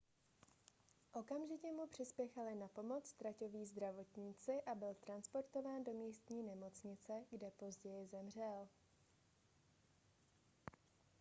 okamžitě 1.13 1.71
mu 1.71 1.87
přispěchali 1.87 2.55
na 2.55 2.67
pomoc 2.67 3.13
traťoví 3.13 3.65
zdravotníci 3.65 4.61
a 4.61 4.75
byl 4.75 4.93
transportován 4.99 5.83
do 5.83 5.93
místní 5.93 6.43
nemocnice 6.43 7.13
kde 7.31 7.51
později 7.51 8.05
zemřel 8.05 8.67